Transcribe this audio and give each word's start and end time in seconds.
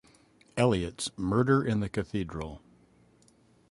Eliot's 0.57 1.11
"Murder 1.15 1.63
in 1.63 1.79
the 1.79 1.87
Cathedral". 1.87 2.59